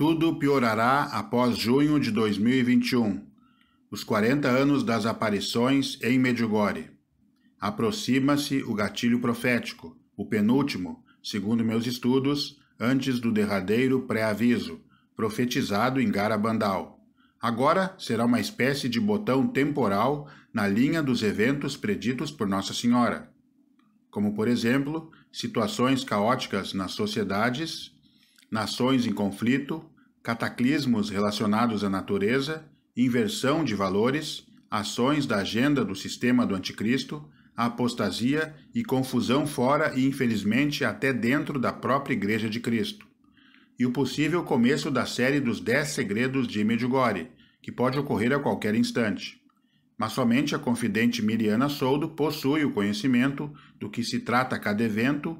Tudo 0.00 0.34
piorará 0.36 1.02
após 1.12 1.58
junho 1.58 2.00
de 2.00 2.10
2021, 2.10 3.22
os 3.90 4.02
40 4.02 4.48
anos 4.48 4.82
das 4.82 5.04
aparições 5.04 5.98
em 6.00 6.18
Medjugorje. 6.18 6.90
Aproxima-se 7.60 8.62
o 8.62 8.72
gatilho 8.72 9.20
profético, 9.20 9.94
o 10.16 10.24
penúltimo, 10.24 11.04
segundo 11.22 11.62
meus 11.62 11.86
estudos, 11.86 12.58
antes 12.80 13.20
do 13.20 13.30
derradeiro 13.30 14.06
pré-aviso, 14.06 14.80
profetizado 15.14 16.00
em 16.00 16.10
Garabandal. 16.10 16.98
Agora 17.38 17.94
será 17.98 18.24
uma 18.24 18.40
espécie 18.40 18.88
de 18.88 18.98
botão 18.98 19.46
temporal 19.46 20.30
na 20.50 20.66
linha 20.66 21.02
dos 21.02 21.22
eventos 21.22 21.76
preditos 21.76 22.30
por 22.30 22.48
Nossa 22.48 22.72
Senhora, 22.72 23.30
como, 24.10 24.34
por 24.34 24.48
exemplo, 24.48 25.10
situações 25.30 26.02
caóticas 26.02 26.72
nas 26.72 26.92
sociedades, 26.92 27.99
nações 28.50 29.06
em 29.06 29.12
conflito, 29.12 29.84
cataclismos 30.22 31.08
relacionados 31.08 31.84
à 31.84 31.88
natureza, 31.88 32.64
inversão 32.96 33.64
de 33.64 33.74
valores, 33.74 34.46
ações 34.70 35.26
da 35.26 35.38
agenda 35.38 35.84
do 35.84 35.94
sistema 35.94 36.46
do 36.46 36.54
anticristo, 36.54 37.24
apostasia 37.56 38.54
e 38.74 38.82
confusão 38.82 39.46
fora 39.46 39.92
e, 39.98 40.06
infelizmente, 40.06 40.84
até 40.84 41.12
dentro 41.12 41.58
da 41.58 41.72
própria 41.72 42.14
Igreja 42.14 42.48
de 42.48 42.60
Cristo. 42.60 43.06
E 43.78 43.86
o 43.86 43.92
possível 43.92 44.42
começo 44.42 44.90
da 44.90 45.06
série 45.06 45.40
dos 45.40 45.60
Dez 45.60 45.88
Segredos 45.88 46.46
de 46.46 46.62
Medjugorje, 46.64 47.28
que 47.62 47.72
pode 47.72 47.98
ocorrer 47.98 48.32
a 48.32 48.38
qualquer 48.38 48.74
instante. 48.74 49.40
Mas 49.98 50.12
somente 50.12 50.54
a 50.54 50.58
confidente 50.58 51.22
Miriana 51.22 51.68
Soldo 51.68 52.08
possui 52.08 52.64
o 52.64 52.72
conhecimento 52.72 53.52
do 53.78 53.90
que 53.90 54.02
se 54.02 54.20
trata 54.20 54.58
cada 54.58 54.82
evento 54.82 55.38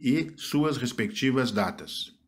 e 0.00 0.32
suas 0.36 0.76
respectivas 0.76 1.52
datas. 1.52 2.19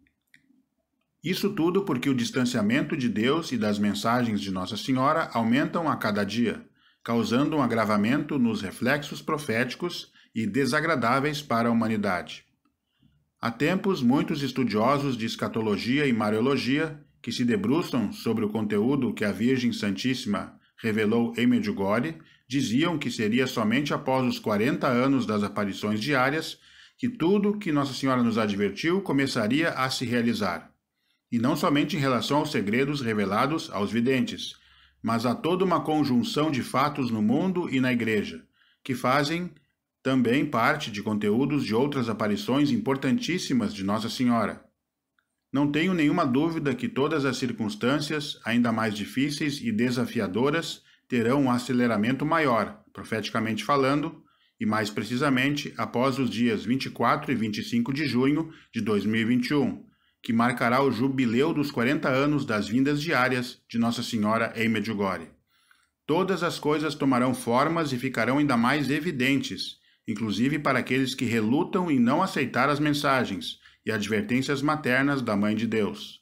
Isso 1.22 1.50
tudo 1.50 1.84
porque 1.84 2.10
o 2.10 2.14
distanciamento 2.14 2.96
de 2.96 3.08
Deus 3.08 3.52
e 3.52 3.56
das 3.56 3.78
mensagens 3.78 4.40
de 4.40 4.50
Nossa 4.50 4.76
Senhora 4.76 5.30
aumentam 5.32 5.88
a 5.88 5.94
cada 5.94 6.24
dia, 6.24 6.66
causando 7.04 7.56
um 7.56 7.62
agravamento 7.62 8.40
nos 8.40 8.60
reflexos 8.60 9.22
proféticos 9.22 10.10
e 10.34 10.44
desagradáveis 10.46 11.40
para 11.40 11.68
a 11.68 11.72
humanidade. 11.72 12.44
Há 13.40 13.52
tempos, 13.52 14.02
muitos 14.02 14.42
estudiosos 14.42 15.16
de 15.16 15.24
escatologia 15.24 16.06
e 16.06 16.12
mariologia 16.12 17.00
que 17.20 17.30
se 17.30 17.44
debruçam 17.44 18.10
sobre 18.10 18.44
o 18.44 18.48
conteúdo 18.48 19.14
que 19.14 19.24
a 19.24 19.30
Virgem 19.30 19.72
Santíssima 19.72 20.58
revelou 20.76 21.32
em 21.36 21.46
Medjugorje 21.46 22.16
diziam 22.48 22.98
que 22.98 23.12
seria 23.12 23.46
somente 23.46 23.94
após 23.94 24.26
os 24.26 24.40
40 24.40 24.88
anos 24.88 25.24
das 25.24 25.44
aparições 25.44 26.00
diárias 26.00 26.58
que 26.98 27.08
tudo 27.08 27.58
que 27.58 27.70
Nossa 27.70 27.94
Senhora 27.94 28.24
nos 28.24 28.38
advertiu 28.38 29.00
começaria 29.00 29.70
a 29.70 29.88
se 29.88 30.04
realizar 30.04 30.71
e 31.32 31.38
não 31.38 31.56
somente 31.56 31.96
em 31.96 31.98
relação 31.98 32.36
aos 32.36 32.50
segredos 32.52 33.00
revelados 33.00 33.70
aos 33.70 33.90
videntes, 33.90 34.54
mas 35.02 35.24
a 35.24 35.34
toda 35.34 35.64
uma 35.64 35.80
conjunção 35.80 36.50
de 36.50 36.62
fatos 36.62 37.10
no 37.10 37.22
mundo 37.22 37.70
e 37.74 37.80
na 37.80 37.90
Igreja, 37.90 38.44
que 38.84 38.94
fazem 38.94 39.50
também 40.02 40.44
parte 40.44 40.90
de 40.90 41.02
conteúdos 41.02 41.64
de 41.64 41.74
outras 41.74 42.10
aparições 42.10 42.70
importantíssimas 42.70 43.72
de 43.72 43.82
Nossa 43.82 44.10
Senhora. 44.10 44.62
Não 45.50 45.70
tenho 45.70 45.94
nenhuma 45.94 46.26
dúvida 46.26 46.74
que 46.74 46.88
todas 46.88 47.24
as 47.24 47.38
circunstâncias, 47.38 48.38
ainda 48.44 48.70
mais 48.70 48.94
difíceis 48.94 49.60
e 49.60 49.72
desafiadoras, 49.72 50.82
terão 51.08 51.44
um 51.44 51.50
aceleramento 51.50 52.26
maior, 52.26 52.82
profeticamente 52.92 53.64
falando, 53.64 54.22
e 54.60 54.66
mais 54.66 54.90
precisamente 54.90 55.72
após 55.76 56.18
os 56.18 56.28
dias 56.28 56.64
24 56.64 57.32
e 57.32 57.34
25 57.34 57.92
de 57.92 58.06
junho 58.06 58.52
de 58.72 58.80
2021, 58.80 59.91
que 60.22 60.32
marcará 60.32 60.82
o 60.82 60.92
jubileu 60.92 61.52
dos 61.52 61.70
40 61.70 62.08
anos 62.08 62.46
das 62.46 62.68
vindas 62.68 63.02
diárias 63.02 63.60
de 63.68 63.76
Nossa 63.76 64.02
Senhora 64.02 64.52
em 64.54 64.68
Medjugorje. 64.68 65.28
Todas 66.06 66.42
as 66.42 66.58
coisas 66.58 66.94
tomarão 66.94 67.34
formas 67.34 67.92
e 67.92 67.98
ficarão 67.98 68.38
ainda 68.38 68.56
mais 68.56 68.88
evidentes, 68.88 69.78
inclusive 70.06 70.58
para 70.58 70.78
aqueles 70.78 71.14
que 71.14 71.24
relutam 71.24 71.90
em 71.90 71.98
não 71.98 72.22
aceitar 72.22 72.68
as 72.68 72.78
mensagens 72.78 73.58
e 73.84 73.90
advertências 73.90 74.62
maternas 74.62 75.22
da 75.22 75.36
Mãe 75.36 75.56
de 75.56 75.66
Deus. 75.66 76.20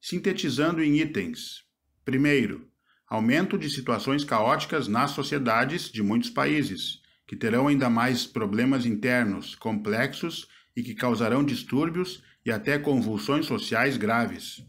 Sintetizando 0.00 0.82
em 0.82 0.98
itens: 0.98 1.62
primeiro, 2.04 2.70
aumento 3.06 3.58
de 3.58 3.68
situações 3.68 4.24
caóticas 4.24 4.88
nas 4.88 5.10
sociedades 5.10 5.90
de 5.90 6.02
muitos 6.02 6.30
países, 6.30 7.00
que 7.26 7.36
terão 7.36 7.68
ainda 7.68 7.90
mais 7.90 8.26
problemas 8.26 8.86
internos 8.86 9.54
complexos 9.54 10.48
e 10.76 10.82
que 10.82 10.94
causarão 10.94 11.44
distúrbios 11.44 12.22
e 12.46 12.52
até 12.52 12.78
convulsões 12.78 13.44
sociais 13.44 13.96
graves, 13.96 14.64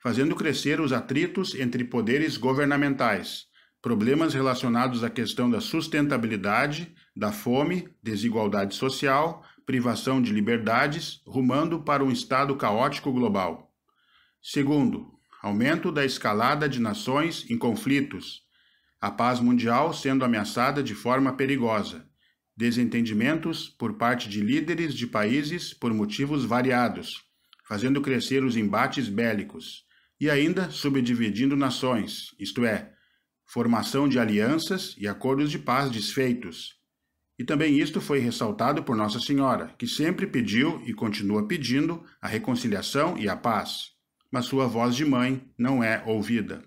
fazendo 0.00 0.36
crescer 0.36 0.80
os 0.80 0.92
atritos 0.92 1.56
entre 1.56 1.82
poderes 1.84 2.36
governamentais, 2.36 3.46
problemas 3.82 4.32
relacionados 4.32 5.02
à 5.02 5.10
questão 5.10 5.50
da 5.50 5.60
sustentabilidade, 5.60 6.94
da 7.16 7.32
fome, 7.32 7.88
desigualdade 8.00 8.76
social, 8.76 9.44
privação 9.66 10.22
de 10.22 10.32
liberdades, 10.32 11.20
rumando 11.26 11.82
para 11.82 12.04
um 12.04 12.12
estado 12.12 12.54
caótico 12.54 13.12
global. 13.12 13.72
Segundo, 14.40 15.12
aumento 15.42 15.90
da 15.90 16.04
escalada 16.04 16.68
de 16.68 16.80
nações 16.80 17.44
em 17.50 17.58
conflitos, 17.58 18.42
a 19.00 19.10
paz 19.10 19.40
mundial 19.40 19.92
sendo 19.92 20.24
ameaçada 20.24 20.80
de 20.80 20.94
forma 20.94 21.32
perigosa, 21.32 22.05
desentendimentos 22.56 23.68
por 23.68 23.94
parte 23.94 24.28
de 24.28 24.40
líderes 24.40 24.94
de 24.94 25.06
países 25.06 25.74
por 25.74 25.92
motivos 25.92 26.44
variados, 26.44 27.22
fazendo 27.68 28.00
crescer 28.00 28.42
os 28.42 28.56
embates 28.56 29.08
bélicos, 29.08 29.84
e 30.18 30.30
ainda 30.30 30.70
subdividindo 30.70 31.54
nações, 31.54 32.34
isto 32.38 32.64
é, 32.64 32.92
formação 33.44 34.08
de 34.08 34.18
alianças 34.18 34.94
e 34.98 35.06
acordos 35.06 35.50
de 35.50 35.58
paz 35.58 35.90
desfeitos. 35.90 36.74
E 37.38 37.44
também 37.44 37.78
isto 37.78 38.00
foi 38.00 38.18
ressaltado 38.18 38.82
por 38.82 38.96
Nossa 38.96 39.20
Senhora, 39.20 39.74
que 39.78 39.86
sempre 39.86 40.26
pediu 40.26 40.82
e 40.86 40.94
continua 40.94 41.46
pedindo 41.46 42.02
a 42.20 42.26
reconciliação 42.26 43.18
e 43.18 43.28
a 43.28 43.36
paz, 43.36 43.90
mas 44.32 44.46
sua 44.46 44.66
voz 44.66 44.96
de 44.96 45.04
mãe 45.04 45.46
não 45.58 45.84
é 45.84 46.02
ouvida. 46.06 46.64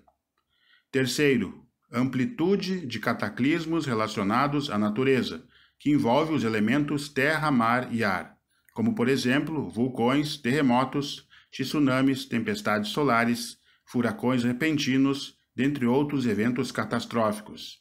Terceiro, 0.92 1.66
amplitude 1.92 2.86
de 2.86 3.00
cataclismos 3.00 3.84
relacionados 3.84 4.70
à 4.70 4.78
natureza, 4.78 5.44
que 5.80 5.90
envolve 5.90 6.34
os 6.34 6.44
elementos 6.44 7.08
terra, 7.08 7.50
mar 7.50 7.92
e 7.92 8.04
ar, 8.04 8.36
como 8.74 8.94
por 8.94 9.08
exemplo 9.08 9.68
vulcões, 9.68 10.36
terremotos, 10.36 11.26
tsunamis, 11.50 12.26
tempestades 12.26 12.90
solares, 12.90 13.56
furacões 13.86 14.44
repentinos, 14.44 15.38
dentre 15.56 15.86
outros 15.86 16.26
eventos 16.26 16.70
catastróficos. 16.70 17.80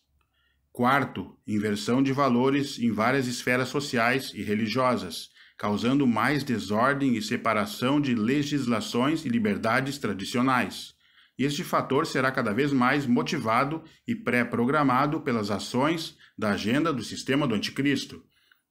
Quarto, 0.72 1.38
inversão 1.46 2.02
de 2.02 2.14
valores 2.14 2.80
em 2.80 2.90
várias 2.90 3.28
esferas 3.28 3.68
sociais 3.68 4.32
e 4.34 4.42
religiosas, 4.42 5.30
causando 5.58 6.08
mais 6.08 6.42
desordem 6.42 7.18
e 7.18 7.22
separação 7.22 8.00
de 8.00 8.16
legislações 8.16 9.26
e 9.26 9.30
liberdades 9.30 9.98
tradicionais. 9.98 10.96
Este 11.40 11.64
fator 11.64 12.06
será 12.06 12.30
cada 12.34 12.52
vez 12.54 12.74
mais 12.74 13.06
motivado 13.08 13.82
e 14.06 14.14
pré-programado 14.14 15.22
pelas 15.22 15.50
ações 15.50 16.18
da 16.38 16.50
agenda 16.52 16.92
do 16.92 17.02
sistema 17.02 17.48
do 17.48 17.56
Anticristo, 17.56 18.22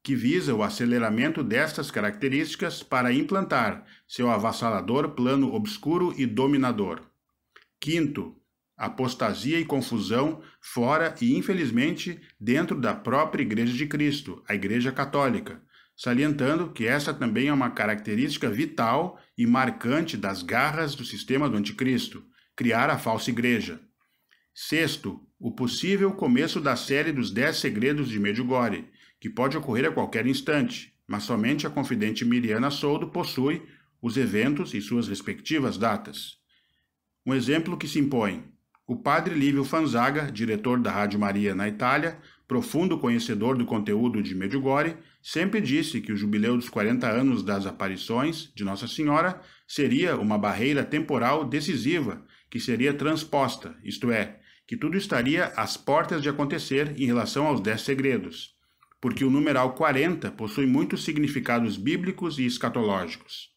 que 0.02 0.14
visa 0.14 0.54
o 0.54 0.62
aceleramento 0.62 1.42
destas 1.42 1.90
características 1.90 2.82
para 2.82 3.10
implantar 3.10 3.86
seu 4.06 4.30
avassalador 4.30 5.12
plano 5.12 5.54
obscuro 5.54 6.14
e 6.18 6.26
dominador. 6.26 7.00
Quinto, 7.80 8.36
apostasia 8.76 9.58
e 9.58 9.64
confusão 9.64 10.42
fora 10.60 11.14
e, 11.22 11.38
infelizmente, 11.38 12.20
dentro 12.38 12.78
da 12.78 12.94
própria 12.94 13.42
Igreja 13.42 13.72
de 13.72 13.86
Cristo, 13.86 14.42
a 14.46 14.54
Igreja 14.54 14.92
Católica, 14.92 15.62
salientando 15.96 16.70
que 16.70 16.86
essa 16.86 17.14
também 17.14 17.48
é 17.48 17.52
uma 17.52 17.70
característica 17.70 18.50
vital 18.50 19.18
e 19.38 19.46
marcante 19.46 20.18
das 20.18 20.42
garras 20.42 20.94
do 20.94 21.04
sistema 21.04 21.48
do 21.48 21.56
Anticristo, 21.56 22.27
criar 22.58 22.90
a 22.90 22.98
falsa 22.98 23.30
igreja. 23.30 23.80
Sexto, 24.52 25.24
o 25.38 25.52
possível 25.52 26.10
começo 26.10 26.60
da 26.60 26.74
série 26.74 27.12
dos 27.12 27.30
Dez 27.30 27.58
Segredos 27.58 28.08
de 28.08 28.18
Medjugorje, 28.18 28.84
que 29.20 29.30
pode 29.30 29.56
ocorrer 29.56 29.86
a 29.86 29.92
qualquer 29.92 30.26
instante, 30.26 30.92
mas 31.06 31.22
somente 31.22 31.68
a 31.68 31.70
confidente 31.70 32.24
Miriana 32.24 32.68
Soldo 32.68 33.10
possui 33.10 33.62
os 34.02 34.16
eventos 34.16 34.74
e 34.74 34.80
suas 34.80 35.06
respectivas 35.06 35.78
datas. 35.78 36.38
Um 37.24 37.32
exemplo 37.32 37.76
que 37.76 37.86
se 37.86 38.00
impõe. 38.00 38.42
O 38.88 38.96
padre 38.96 39.36
Lívio 39.36 39.62
Fanzaga, 39.62 40.28
diretor 40.28 40.80
da 40.80 40.90
Rádio 40.90 41.20
Maria 41.20 41.54
na 41.54 41.68
Itália, 41.68 42.18
profundo 42.48 42.98
conhecedor 42.98 43.56
do 43.56 43.66
conteúdo 43.66 44.20
de 44.20 44.34
Medjugorje, 44.34 44.96
sempre 45.22 45.60
disse 45.60 46.00
que 46.00 46.10
o 46.10 46.16
jubileu 46.16 46.56
dos 46.56 46.68
40 46.68 47.06
anos 47.08 47.44
das 47.44 47.66
aparições 47.66 48.50
de 48.52 48.64
Nossa 48.64 48.88
Senhora 48.88 49.40
seria 49.64 50.16
uma 50.16 50.36
barreira 50.36 50.84
temporal 50.84 51.44
decisiva 51.44 52.26
que 52.50 52.60
seria 52.60 52.94
transposta, 52.94 53.76
isto 53.84 54.10
é, 54.10 54.40
que 54.66 54.76
tudo 54.76 54.96
estaria 54.96 55.46
às 55.56 55.76
portas 55.76 56.22
de 56.22 56.28
acontecer 56.28 56.94
em 57.00 57.06
relação 57.06 57.46
aos 57.46 57.60
dez 57.60 57.82
segredos, 57.82 58.54
porque 59.00 59.24
o 59.24 59.30
numeral 59.30 59.74
40 59.74 60.30
possui 60.32 60.66
muitos 60.66 61.04
significados 61.04 61.76
bíblicos 61.76 62.38
e 62.38 62.44
escatológicos. 62.44 63.50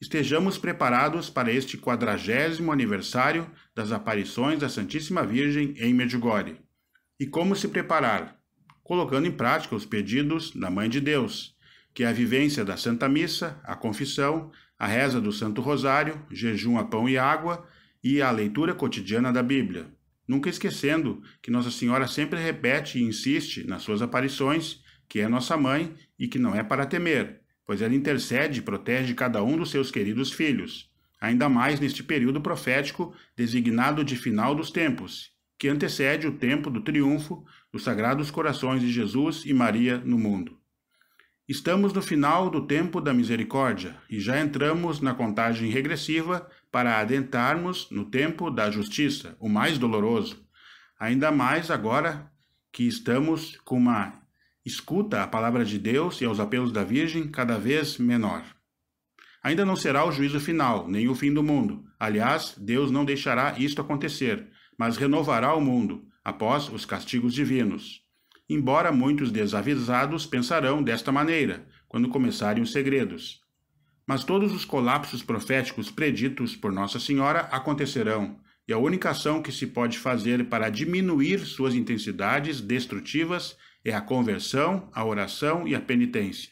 estejamos 0.00 0.58
preparados 0.58 1.30
para 1.30 1.52
este 1.52 1.78
quadragésimo 1.78 2.70
aniversário 2.72 3.50
das 3.74 3.92
aparições 3.92 4.58
da 4.58 4.68
Santíssima 4.68 5.24
Virgem 5.24 5.74
em 5.78 5.94
Medjugorje. 5.94 6.60
E 7.18 7.26
como 7.26 7.56
se 7.56 7.68
preparar? 7.68 8.38
Colocando 8.82 9.26
em 9.26 9.32
prática 9.32 9.74
os 9.74 9.86
pedidos 9.86 10.50
da 10.50 10.70
Mãe 10.70 10.90
de 10.90 11.00
Deus, 11.00 11.56
que 11.94 12.04
é 12.04 12.06
a 12.06 12.12
vivência 12.12 12.64
da 12.64 12.76
Santa 12.76 13.08
Missa, 13.08 13.58
a 13.64 13.74
confissão, 13.74 14.50
a 14.78 14.86
reza 14.86 15.20
do 15.20 15.32
Santo 15.32 15.62
Rosário, 15.62 16.20
jejum 16.30 16.76
a 16.76 16.84
pão 16.84 17.08
e 17.08 17.16
água 17.16 17.66
e 18.04 18.20
a 18.20 18.30
leitura 18.30 18.74
cotidiana 18.74 19.32
da 19.32 19.42
Bíblia. 19.42 19.86
Nunca 20.28 20.50
esquecendo 20.50 21.22
que 21.40 21.50
Nossa 21.50 21.70
Senhora 21.70 22.06
sempre 22.06 22.38
repete 22.38 22.98
e 22.98 23.02
insiste 23.02 23.66
nas 23.66 23.82
suas 23.82 24.02
aparições 24.02 24.84
que 25.08 25.20
é 25.20 25.28
nossa 25.28 25.56
mãe 25.56 25.94
e 26.18 26.26
que 26.26 26.38
não 26.38 26.54
é 26.54 26.62
para 26.62 26.86
temer, 26.86 27.40
pois 27.66 27.80
ela 27.80 27.94
intercede 27.94 28.60
e 28.60 28.62
protege 28.62 29.14
cada 29.14 29.42
um 29.42 29.56
dos 29.56 29.70
seus 29.70 29.90
queridos 29.90 30.32
filhos, 30.32 30.90
ainda 31.20 31.48
mais 31.48 31.80
neste 31.80 32.02
período 32.02 32.40
profético 32.40 33.14
designado 33.36 34.04
de 34.04 34.16
final 34.16 34.54
dos 34.54 34.70
tempos, 34.70 35.30
que 35.58 35.68
antecede 35.68 36.26
o 36.26 36.32
tempo 36.32 36.70
do 36.70 36.80
triunfo 36.80 37.44
dos 37.72 37.84
sagrados 37.84 38.30
corações 38.30 38.80
de 38.80 38.90
Jesus 38.90 39.44
e 39.44 39.54
Maria 39.54 39.98
no 39.98 40.18
mundo. 40.18 40.58
Estamos 41.46 41.92
no 41.92 42.00
final 42.00 42.48
do 42.48 42.66
tempo 42.66 43.02
da 43.02 43.12
misericórdia 43.12 43.94
e 44.08 44.18
já 44.18 44.40
entramos 44.40 45.02
na 45.02 45.12
contagem 45.12 45.68
regressiva 45.68 46.48
para 46.72 46.98
adentrarmos 46.98 47.90
no 47.90 48.06
tempo 48.06 48.50
da 48.50 48.70
justiça, 48.70 49.36
o 49.38 49.46
mais 49.46 49.76
doloroso. 49.76 50.42
Ainda 50.98 51.30
mais 51.30 51.70
agora 51.70 52.32
que 52.72 52.84
estamos 52.84 53.58
com 53.62 53.76
uma 53.76 54.22
escuta 54.64 55.22
a 55.22 55.26
palavra 55.26 55.66
de 55.66 55.78
Deus 55.78 56.18
e 56.22 56.24
aos 56.24 56.40
apelos 56.40 56.72
da 56.72 56.82
Virgem 56.82 57.28
cada 57.28 57.58
vez 57.58 57.98
menor. 57.98 58.42
Ainda 59.42 59.66
não 59.66 59.76
será 59.76 60.02
o 60.06 60.12
juízo 60.12 60.40
final, 60.40 60.88
nem 60.88 61.08
o 61.08 61.14
fim 61.14 61.30
do 61.30 61.42
mundo. 61.42 61.84
Aliás, 62.00 62.54
Deus 62.56 62.90
não 62.90 63.04
deixará 63.04 63.54
isto 63.58 63.82
acontecer, 63.82 64.48
mas 64.78 64.96
renovará 64.96 65.54
o 65.54 65.60
mundo 65.60 66.08
após 66.24 66.70
os 66.70 66.86
castigos 66.86 67.34
divinos 67.34 68.03
embora 68.48 68.92
muitos 68.92 69.30
desavisados 69.30 70.26
pensarão 70.26 70.82
desta 70.82 71.10
maneira 71.10 71.66
quando 71.88 72.08
começarem 72.08 72.62
os 72.62 72.72
segredos. 72.72 73.40
Mas 74.06 74.24
todos 74.24 74.52
os 74.52 74.64
colapsos 74.64 75.22
proféticos 75.22 75.90
preditos 75.90 76.54
por 76.54 76.72
Nossa 76.72 77.00
Senhora 77.00 77.40
acontecerão, 77.50 78.38
e 78.66 78.72
a 78.72 78.78
única 78.78 79.10
ação 79.10 79.42
que 79.42 79.52
se 79.52 79.66
pode 79.66 79.98
fazer 79.98 80.46
para 80.48 80.70
diminuir 80.70 81.40
suas 81.40 81.74
intensidades 81.74 82.60
destrutivas 82.60 83.56
é 83.84 83.94
a 83.94 84.00
conversão, 84.00 84.90
a 84.92 85.04
oração 85.04 85.68
e 85.68 85.74
a 85.74 85.80
penitência, 85.80 86.50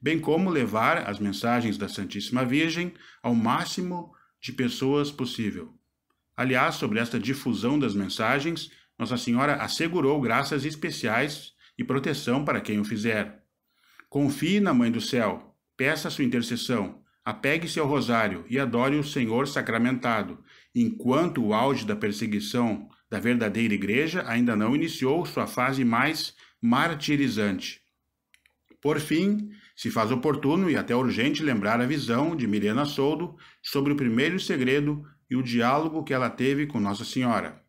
bem 0.00 0.18
como 0.18 0.50
levar 0.50 1.08
as 1.08 1.18
mensagens 1.18 1.78
da 1.78 1.88
Santíssima 1.88 2.44
Virgem 2.44 2.92
ao 3.22 3.34
máximo 3.34 4.12
de 4.40 4.52
pessoas 4.52 5.10
possível. 5.10 5.74
Aliás, 6.36 6.76
sobre 6.76 7.00
esta 7.00 7.18
difusão 7.18 7.78
das 7.78 7.94
mensagens, 7.94 8.70
nossa 8.98 9.16
Senhora 9.16 9.56
assegurou 9.56 10.20
graças 10.20 10.64
especiais 10.64 11.52
e 11.78 11.84
proteção 11.84 12.44
para 12.44 12.60
quem 12.60 12.80
o 12.80 12.84
fizer. 12.84 13.42
Confie 14.08 14.58
na 14.58 14.74
Mãe 14.74 14.90
do 14.90 15.00
Céu, 15.00 15.54
peça 15.76 16.10
sua 16.10 16.24
intercessão, 16.24 17.02
apegue-se 17.24 17.78
ao 17.78 17.86
rosário 17.86 18.44
e 18.48 18.58
adore 18.58 18.96
o 18.96 19.04
Senhor 19.04 19.46
sacramentado, 19.46 20.42
enquanto 20.74 21.44
o 21.44 21.54
auge 21.54 21.84
da 21.84 21.94
perseguição 21.94 22.88
da 23.08 23.20
verdadeira 23.20 23.74
igreja 23.74 24.24
ainda 24.26 24.56
não 24.56 24.74
iniciou 24.74 25.24
sua 25.24 25.46
fase 25.46 25.84
mais 25.84 26.34
martirizante. 26.60 27.80
Por 28.80 28.98
fim, 28.98 29.50
se 29.76 29.90
faz 29.90 30.10
oportuno 30.10 30.70
e 30.70 30.76
até 30.76 30.94
urgente 30.94 31.42
lembrar 31.42 31.80
a 31.80 31.86
visão 31.86 32.34
de 32.34 32.46
Mirena 32.46 32.84
Soldo 32.84 33.36
sobre 33.62 33.92
o 33.92 33.96
primeiro 33.96 34.40
segredo 34.40 35.04
e 35.30 35.36
o 35.36 35.42
diálogo 35.42 36.02
que 36.02 36.14
ela 36.14 36.30
teve 36.30 36.66
com 36.66 36.80
Nossa 36.80 37.04
Senhora. 37.04 37.62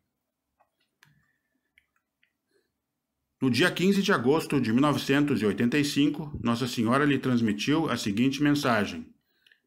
No 3.42 3.50
dia 3.50 3.72
15 3.72 4.02
de 4.02 4.12
agosto 4.12 4.60
de 4.60 4.74
1985, 4.74 6.38
Nossa 6.44 6.68
Senhora 6.68 7.06
lhe 7.06 7.18
transmitiu 7.18 7.90
a 7.90 7.96
seguinte 7.96 8.44
mensagem: 8.44 9.06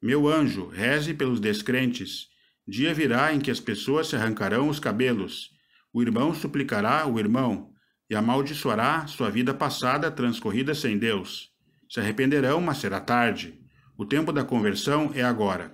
Meu 0.01 0.29
anjo, 0.29 0.67
reze 0.67 1.15
pelos 1.15 1.41
descrentes. 1.41 2.29
Dia 2.69 2.93
virá 2.93 3.33
em 3.33 3.41
que 3.41 3.51
as 3.51 3.61
pessoas 3.61 4.09
se 4.09 4.15
arrancarão 4.15 4.69
os 4.69 4.79
cabelos. 4.79 5.53
O 5.91 6.03
irmão 6.03 6.35
suplicará 6.35 7.07
o 7.07 7.19
irmão 7.19 7.73
e 8.11 8.15
amaldiçoará 8.15 9.07
sua 9.07 9.31
vida 9.31 9.55
passada 9.55 10.11
transcorrida 10.11 10.75
sem 10.75 10.99
Deus. 10.99 11.49
Se 11.89 11.99
arrependerão, 11.99 12.61
mas 12.61 12.77
será 12.77 13.01
tarde. 13.01 13.59
O 13.97 14.05
tempo 14.05 14.35
da 14.35 14.45
conversão 14.45 15.13
é 15.15 15.23
agora. 15.23 15.73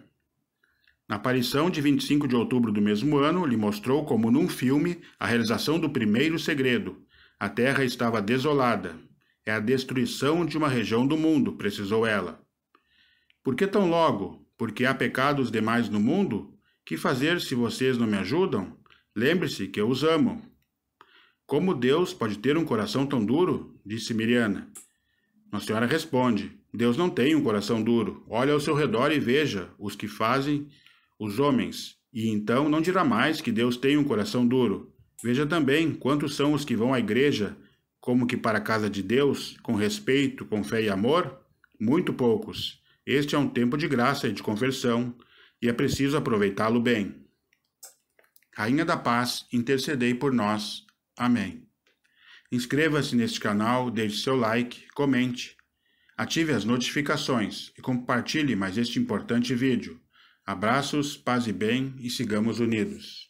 Na 1.08 1.16
aparição 1.16 1.68
de 1.68 1.80
25 1.80 2.28
de 2.28 2.36
outubro 2.36 2.70
do 2.70 2.80
mesmo 2.80 3.18
ano, 3.18 3.44
lhe 3.44 3.56
mostrou 3.56 4.04
como 4.04 4.30
num 4.30 4.48
filme 4.48 5.00
a 5.18 5.26
realização 5.26 5.80
do 5.80 5.90
primeiro 5.90 6.38
segredo 6.38 7.07
a 7.40 7.48
terra 7.48 7.84
estava 7.84 8.20
desolada. 8.20 8.96
É 9.46 9.52
a 9.52 9.60
destruição 9.60 10.44
de 10.44 10.58
uma 10.58 10.68
região 10.68 11.06
do 11.06 11.16
mundo, 11.16 11.52
precisou 11.52 12.04
ela. 12.04 12.42
Por 13.42 13.54
que 13.54 13.66
tão 13.66 13.88
logo? 13.88 14.44
Porque 14.58 14.84
há 14.84 14.92
pecados 14.92 15.50
demais 15.50 15.88
no 15.88 16.00
mundo? 16.00 16.52
Que 16.84 16.96
fazer 16.96 17.40
se 17.40 17.54
vocês 17.54 17.96
não 17.96 18.06
me 18.06 18.16
ajudam? 18.16 18.76
Lembre-se 19.14 19.68
que 19.68 19.80
eu 19.80 19.88
os 19.88 20.02
amo. 20.02 20.42
Como 21.46 21.74
Deus 21.74 22.12
pode 22.12 22.38
ter 22.38 22.58
um 22.58 22.64
coração 22.64 23.06
tão 23.06 23.24
duro? 23.24 23.80
disse 23.86 24.12
Miriana. 24.12 24.70
Nossa 25.50 25.66
Senhora 25.66 25.86
responde: 25.86 26.52
Deus 26.74 26.96
não 26.96 27.08
tem 27.08 27.34
um 27.34 27.42
coração 27.42 27.82
duro. 27.82 28.24
Olhe 28.28 28.50
ao 28.50 28.60
seu 28.60 28.74
redor 28.74 29.12
e 29.12 29.18
veja 29.18 29.70
os 29.78 29.96
que 29.96 30.08
fazem 30.08 30.68
os 31.18 31.38
homens. 31.38 31.96
E 32.12 32.28
então 32.28 32.68
não 32.68 32.80
dirá 32.80 33.04
mais 33.04 33.40
que 33.40 33.52
Deus 33.52 33.76
tem 33.76 33.96
um 33.96 34.04
coração 34.04 34.46
duro. 34.46 34.92
Veja 35.22 35.46
também 35.46 35.92
quantos 35.92 36.36
são 36.36 36.52
os 36.52 36.64
que 36.64 36.76
vão 36.76 36.94
à 36.94 36.98
igreja 36.98 37.56
como 38.00 38.26
que 38.26 38.36
para 38.36 38.58
a 38.58 38.62
casa 38.62 38.88
de 38.88 39.02
Deus, 39.02 39.56
com 39.62 39.74
respeito, 39.74 40.46
com 40.46 40.62
fé 40.64 40.82
e 40.82 40.88
amor? 40.88 41.44
Muito 41.78 42.12
poucos. 42.12 42.80
Este 43.04 43.34
é 43.34 43.38
um 43.38 43.48
tempo 43.48 43.76
de 43.76 43.88
graça 43.88 44.28
e 44.28 44.32
de 44.32 44.42
conversão, 44.42 45.14
e 45.60 45.68
é 45.68 45.72
preciso 45.72 46.16
aproveitá-lo 46.16 46.80
bem. 46.80 47.26
Rainha 48.54 48.84
da 48.84 48.96
Paz, 48.96 49.46
intercedei 49.52 50.14
por 50.14 50.32
nós. 50.32 50.86
Amém. 51.16 51.68
Inscreva-se 52.50 53.14
neste 53.14 53.40
canal, 53.40 53.90
deixe 53.90 54.22
seu 54.22 54.36
like, 54.36 54.88
comente, 54.94 55.56
ative 56.16 56.52
as 56.52 56.64
notificações 56.64 57.72
e 57.76 57.82
compartilhe 57.82 58.56
mais 58.56 58.78
este 58.78 58.98
importante 58.98 59.54
vídeo. 59.54 60.00
Abraços, 60.46 61.14
paz 61.14 61.46
e 61.46 61.52
bem 61.52 61.94
e 61.98 62.08
sigamos 62.08 62.58
unidos. 62.58 63.27